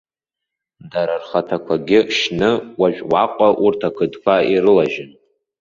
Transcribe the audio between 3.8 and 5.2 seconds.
ақыдқәа ирылажьын.